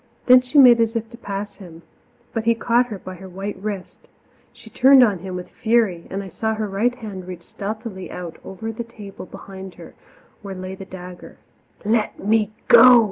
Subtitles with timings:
[0.25, 1.83] Then she made as if to pass him,
[2.33, 4.07] but he caught her by her white wrist;
[4.51, 8.39] she turned on him with fury, and I saw her right hand reach stealthily out
[8.43, 9.93] over the table behind her,
[10.41, 11.37] where lay the dagger.
[11.85, 12.99] "Let me go!"